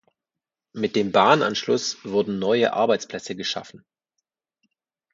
[0.73, 3.85] Mit dem Bahnanschluss wurden neue Arbeitsplätze geschaffen.